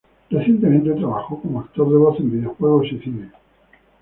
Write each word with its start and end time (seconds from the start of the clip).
Recientemente 0.31 0.89
trabajó 0.95 1.39
como 1.39 1.59
actor 1.61 1.87
de 1.87 1.95
voz 1.95 2.19
en 2.19 2.31
videojuegos 2.31 2.87
y 2.91 2.97
cine. 3.01 3.31